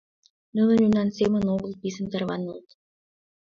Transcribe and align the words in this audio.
Нуно 0.55 0.71
мемнан 0.81 1.07
семын 1.17 1.45
огыл, 1.55 1.71
писын 1.81 2.05
тарванылыт. 2.11 2.67